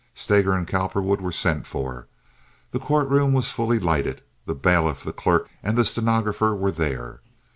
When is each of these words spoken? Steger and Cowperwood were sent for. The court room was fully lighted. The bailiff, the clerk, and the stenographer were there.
Steger 0.15 0.53
and 0.53 0.67
Cowperwood 0.67 1.21
were 1.21 1.31
sent 1.31 1.67
for. 1.67 2.07
The 2.71 2.79
court 2.79 3.07
room 3.07 3.33
was 3.33 3.51
fully 3.51 3.77
lighted. 3.77 4.23
The 4.47 4.55
bailiff, 4.55 5.03
the 5.03 5.13
clerk, 5.13 5.47
and 5.61 5.77
the 5.77 5.85
stenographer 5.85 6.55
were 6.55 6.71
there. 6.71 7.21